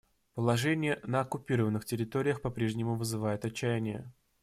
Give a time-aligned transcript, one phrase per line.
[0.33, 4.11] Положение на оккупированных территориях попрежнему вызывает отчаяние.